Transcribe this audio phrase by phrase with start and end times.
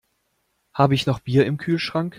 [0.73, 2.09] Habe ich noch Bier im Kühlschrank?